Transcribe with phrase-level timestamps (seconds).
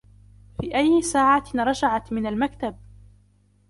[0.59, 2.75] في أي ساعة رجعت من المكتب؟